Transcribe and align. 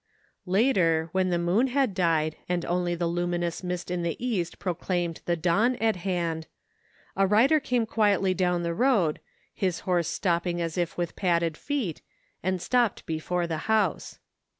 Later, 0.47 1.09
when 1.11 1.29
the 1.29 1.37
moon 1.37 1.67
had 1.67 1.93
died 1.93 2.35
and 2.49 2.65
only 2.65 2.95
the 2.95 3.05
lumi 3.07 3.39
nous 3.41 3.61
mist 3.63 3.91
in 3.91 4.01
the 4.01 4.17
East 4.17 4.57
proclaimed 4.57 5.21
the 5.25 5.35
dawn 5.35 5.75
at 5.75 5.97
hand, 5.97 6.47
a 7.15 7.27
rider 7.27 7.59
came 7.59 7.85
quietly 7.85 8.33
down 8.33 8.63
the 8.63 8.73
road, 8.73 9.19
his 9.53 9.81
horse 9.81 10.07
stepping 10.07 10.59
as 10.59 10.75
if 10.75 10.97
with 10.97 11.15
padded 11.15 11.55
feet, 11.55 12.01
and 12.41 12.63
stopped 12.63 13.05
before 13.05 13.45
the 13.45 13.57
house. 13.69 14.17